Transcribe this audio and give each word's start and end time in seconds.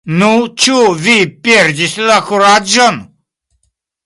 Nu, 0.19 0.29
ĉu 0.63 0.77
vi 1.03 1.13
perdis 1.49 1.95
la 2.09 2.17
kuraĝon? 2.31 2.99